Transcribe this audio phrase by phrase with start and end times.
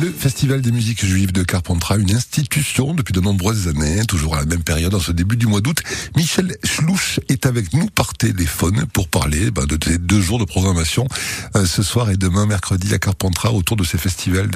[0.00, 4.40] Le Festival des musiques juives de Carpentras, une institution depuis de nombreuses années, toujours à
[4.40, 5.82] la même période, en ce début du mois d'août.
[6.16, 10.44] Michel Schlouch est avec nous par téléphone pour parler ben, de ces deux jours de
[10.44, 11.08] programmation
[11.56, 14.48] euh, ce soir et demain, mercredi, à Carpentras, autour de ce festival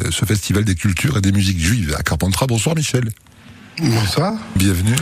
[0.64, 2.46] des cultures et des musiques juives à Carpentras.
[2.46, 3.11] Bonsoir Michel.
[3.79, 4.34] Bonsoir.
[4.57, 4.95] Bienvenue.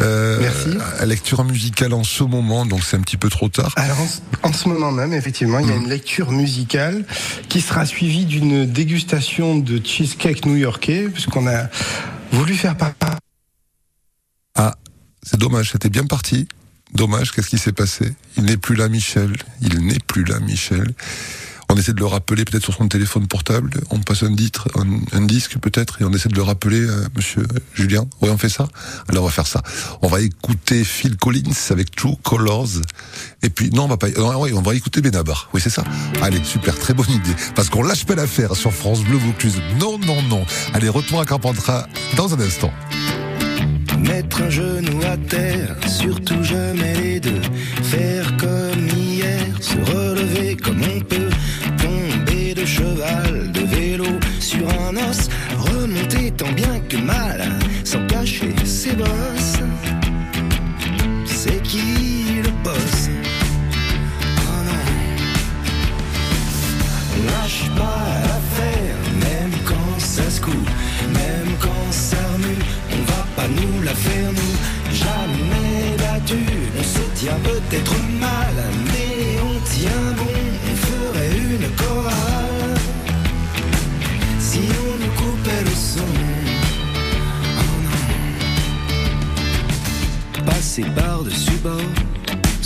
[0.00, 1.06] Euh, Merci.
[1.06, 3.72] Lecture musicale en ce moment, donc c'est un petit peu trop tard.
[3.76, 3.96] Alors
[4.42, 7.04] en, ce moment même, effectivement, il y a une lecture musicale
[7.48, 11.68] qui sera suivie d'une dégustation de cheesecake new-yorkais, puisqu'on a
[12.32, 13.16] voulu faire papa.
[14.54, 14.74] Ah,
[15.22, 16.46] c'est dommage, c'était bien parti.
[16.92, 18.14] Dommage, qu'est-ce qui s'est passé?
[18.36, 19.32] Il n'est plus là, Michel.
[19.62, 20.92] Il n'est plus là, Michel.
[21.72, 23.70] On essaie de le rappeler peut-être sur son téléphone portable.
[23.90, 28.06] On passe un, disque peut-être et on essaie de le rappeler, euh, Monsieur Julien.
[28.20, 28.66] Oui, on fait ça?
[29.08, 29.62] Alors on va faire ça.
[30.02, 32.80] On va écouter Phil Collins avec True Colors.
[33.44, 34.08] Et puis non, on va pas.
[34.08, 35.48] oui, on va écouter Benabar.
[35.54, 35.84] Oui, c'est ça.
[36.20, 37.36] Allez, super, très bonne idée.
[37.54, 39.62] Parce qu'on lâche pas l'affaire sur France Bleu Vaucluse.
[39.78, 40.44] Non, non, non.
[40.74, 42.72] Allez, retour à Carpentras dans un instant.
[44.00, 47.42] Mettre un genou à terre, surtout jamais les deux.
[47.84, 51.29] Faire comme hier, se relever comme on peut
[54.60, 57.40] sur un os, remonter tant bien que mal,
[57.84, 59.60] sans cacher ses bosses.
[61.24, 63.08] C'est qui le boss?
[64.48, 64.84] Oh non,
[67.26, 70.70] lâche pas l'affaire, même quand ça se coupe,
[71.20, 74.56] même quand ça remue, on va pas nous la faire nous,
[75.04, 76.42] jamais battu,
[76.78, 78.56] on se tient peut-être mal,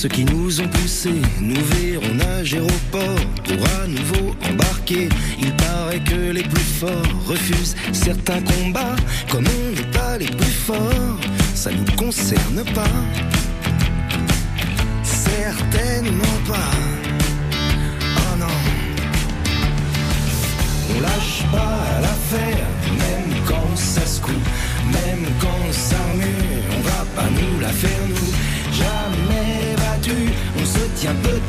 [0.05, 5.09] ceux qui nous ont poussés, nous verront nager au port pour à nouveau embarquer.
[5.39, 8.97] Il paraît que les plus forts refusent certains combats,
[9.31, 11.19] comme on n'est pas les plus forts,
[11.55, 12.97] ça nous concerne pas.
[15.03, 16.73] Certainement pas.
[18.19, 18.59] Oh non.
[20.91, 22.67] On lâche pas l'affaire,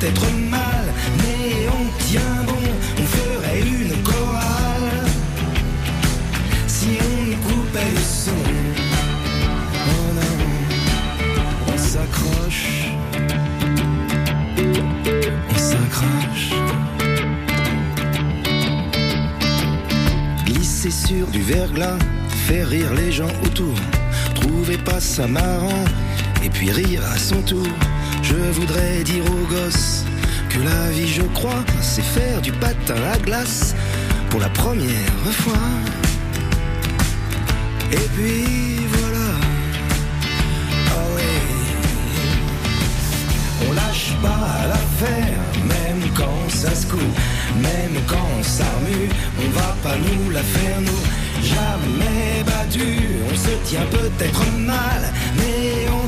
[0.06, 0.86] peut-être mal,
[1.20, 2.54] mais on tient bon,
[3.00, 4.92] on ferait une chorale.
[6.68, 8.32] Si on coupait le son,
[9.88, 12.90] oh non, on s'accroche,
[15.50, 16.52] on s'accroche.
[20.88, 21.98] sur du verglas,
[22.48, 23.76] faire rire les gens autour.
[24.36, 25.84] Trouvez pas ça marrant,
[26.44, 27.68] et puis rire à son tour.
[28.28, 30.04] Je voudrais dire aux gosses
[30.50, 33.76] que la vie, je crois, c'est faire du patin à glace
[34.30, 35.70] pour la première fois.
[37.92, 39.28] Et puis voilà,
[40.98, 41.20] oh
[43.68, 47.20] on lâche pas l'affaire, même quand ça se coupe
[47.62, 49.10] même quand on s'armue,
[49.40, 51.04] on va pas nous la faire nous.
[51.42, 55.02] Jamais battu, on se tient peut-être mal,
[55.38, 56.05] mais on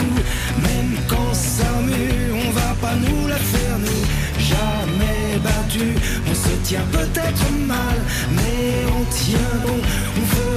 [0.00, 4.04] même quand ça mue, on va pas nous la faire nous.
[4.38, 5.94] Jamais battu,
[6.30, 7.98] on se tient peut-être mal,
[8.34, 9.78] mais on tient bon,
[10.16, 10.51] on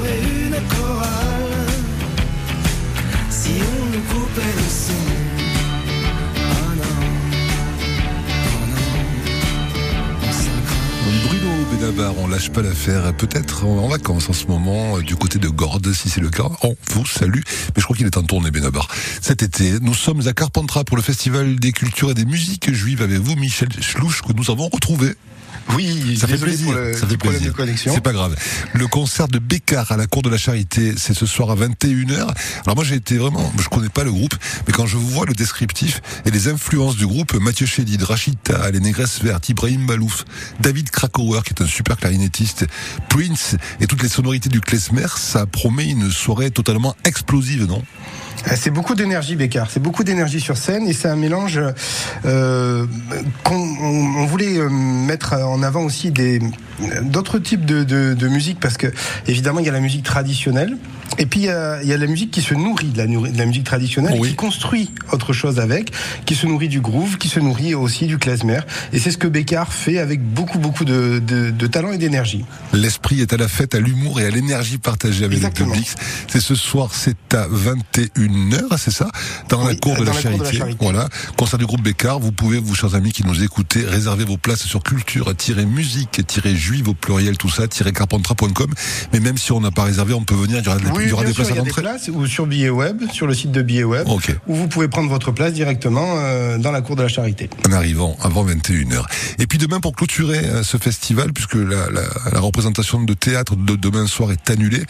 [11.98, 13.16] On lâche pas l'affaire.
[13.16, 16.50] Peut-être en vacances en ce moment, euh, du côté de Gordes, si c'est le cas.
[16.62, 17.40] On vous salue.
[17.40, 18.90] Mais je crois qu'il est en tournée, Benabar.
[19.22, 23.02] Cet été, nous sommes à Carpentras pour le Festival des cultures et des musiques juives
[23.02, 25.14] avec vous, Michel Schlouch, que nous avons retrouvé.
[25.74, 26.76] Oui, ça fait plaisir.
[26.94, 27.54] ça fait plaisir.
[27.76, 28.36] C'est pas grave.
[28.74, 32.28] Le concert de Bécard à la Cour de la Charité, c'est ce soir à 21h.
[32.66, 34.36] Alors moi j'ai été vraiment, je connais pas le groupe,
[34.68, 38.70] mais quand je vous vois le descriptif et les influences du groupe, Mathieu Chédid, Rachita,
[38.72, 40.26] les Négresses Vertes, Ibrahim Balouf,
[40.60, 42.66] David Krakauer qui est un super clarinettiste,
[43.10, 47.84] Prince et toutes les sonorités du klezmer, ça promet une soirée totalement explosive, non?
[48.56, 49.70] C'est beaucoup d'énergie, Bécard.
[49.70, 51.60] C'est beaucoup d'énergie sur scène et c'est un mélange
[52.26, 52.86] euh,
[53.44, 56.14] qu'on on voulait euh, mettre en avant aussi
[57.02, 58.88] d'autres types de, de, de, musique parce que
[59.28, 60.78] évidemment il y a la musique traditionnelle
[61.18, 63.08] et puis il y a, il y a la musique qui se nourrit de la,
[63.08, 64.30] de la musique traditionnelle Oui.
[64.30, 65.92] qui construit autre chose avec,
[66.26, 68.60] qui se nourrit du groove, qui se nourrit aussi du klezmer.
[68.94, 72.44] Et c'est ce que Bécard fait avec beaucoup beaucoup de, de, de talent et d'énergie.
[72.74, 75.70] L'esprit est à la fête, à l'humour et à l'énergie partagée avec Exactement.
[75.70, 75.90] le public.
[76.28, 79.10] C'est ce soir, c'est à 21h, c'est ça?
[79.50, 80.78] Dans la cour de, dans la, la cour de la Charité.
[80.82, 81.08] Voilà,
[81.38, 82.20] concert du groupe Bécard.
[82.20, 87.38] Vous pouvez, vous chers amis qui nous écoutez, réserver vos places sur culture-musique-juive au pluriel,
[87.38, 88.72] tout ça, carpentras.com.
[89.14, 91.14] Mais même si on n'a pas réservé, on peut venir, il y aura, il y
[91.14, 91.82] aura des sûr, places à l'entrée.
[91.82, 94.08] places ou sur billet web, sur le site de billet web,
[94.48, 97.50] où vous pouvez prendre votre place directement euh, dans la cour de la Charité.
[97.68, 99.04] en arrivant avant 21h.
[99.40, 103.56] Et puis demain, pour clôturer euh, ce festival, puisque la, la, la représentation de théâtre
[103.56, 104.84] de demain soir est annulée,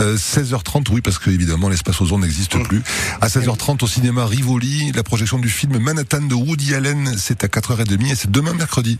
[0.00, 2.62] euh, 16h30, oui, parce que évidemment l'espace ozone n'existe Mm.
[2.64, 2.82] plus.
[3.20, 7.46] À 16h30 au cinéma Rivoli, la projection du film Manhattan de Woody Allen, c'est à
[7.48, 8.98] 4h30 et c'est demain mercredi.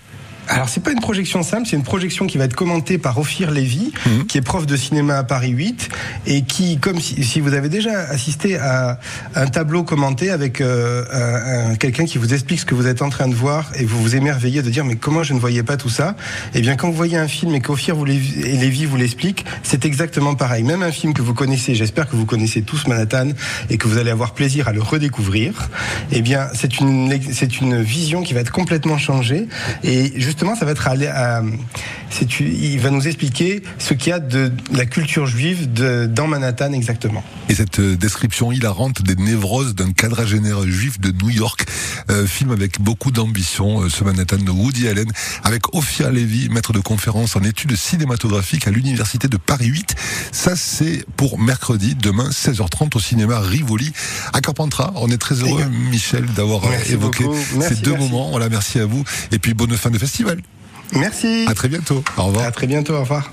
[0.48, 3.50] Alors c'est pas une projection simple, c'est une projection qui va être commentée par Ophir
[3.50, 4.26] Lévy, Mhm.
[4.26, 5.88] qui est prof de cinéma à Paris 8
[6.26, 8.98] et qui, comme si, si vous avez déjà assisté à
[9.34, 13.02] un tableau commenté avec euh, un- un- quelqu'un qui vous explique ce que vous êtes
[13.02, 15.62] en train de voir et vous vous émerveillez de dire mais comment je ne voyais
[15.62, 16.16] pas tout ça?
[16.54, 20.34] Eh bien quand vous voyez un film et qu'Ophir et Lévy vous l'explique, c'est exactement
[20.34, 20.64] pareil.
[20.64, 23.28] Même un film que vous connaissez, j'espère que vous connaissez tous Manhattan
[23.70, 25.70] et que vous allez avoir plaisir à le redécouvrir.
[26.10, 29.46] Eh bien c'est une c'est une vision qui va être complètement changée
[29.84, 31.42] et justement ça va être à,
[32.40, 36.72] il va nous expliquer ce qu'il y a de la culture juive de, dans Manhattan
[36.72, 37.22] exactement.
[37.48, 41.66] Et cette euh, description hilarante des névroses d'un quadragénaire juif de New York,
[42.10, 45.10] euh, film avec beaucoup d'ambition, euh, ce Manhattan de Woody Allen,
[45.44, 49.94] avec Ophia Levy, maître de conférence en études cinématographiques à l'université de Paris 8.
[50.32, 53.92] Ça, c'est pour mercredi, demain, 16h30 au cinéma Rivoli
[54.32, 54.92] à Carpentras.
[54.96, 57.24] On est très heureux, Michel, d'avoir évoqué.
[57.56, 58.08] Merci, ces deux merci.
[58.10, 58.30] moments.
[58.30, 59.04] Voilà, merci à vous.
[59.30, 60.42] Et puis bonne fin de festival.
[60.94, 61.46] Merci.
[61.48, 62.02] À très bientôt.
[62.16, 62.44] Au revoir.
[62.46, 62.94] À très bientôt.
[62.94, 63.32] Au revoir.